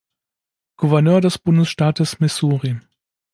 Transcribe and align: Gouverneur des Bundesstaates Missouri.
Gouverneur 0.77 1.21
des 1.21 1.37
Bundesstaates 1.37 2.19
Missouri. 2.21 2.75